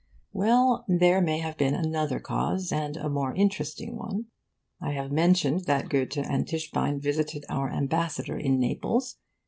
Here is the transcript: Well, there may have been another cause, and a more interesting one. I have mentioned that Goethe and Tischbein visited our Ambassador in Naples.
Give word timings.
Well, 0.33 0.83
there 0.87 1.21
may 1.21 1.37
have 1.37 1.57
been 1.57 1.75
another 1.75 2.19
cause, 2.19 2.71
and 2.71 2.97
a 2.97 3.07
more 3.07 3.35
interesting 3.35 3.95
one. 3.95 4.25
I 4.81 4.93
have 4.93 5.11
mentioned 5.11 5.65
that 5.65 5.89
Goethe 5.89 6.17
and 6.17 6.47
Tischbein 6.47 6.99
visited 6.99 7.45
our 7.49 7.71
Ambassador 7.71 8.35
in 8.35 8.59
Naples. 8.59 9.17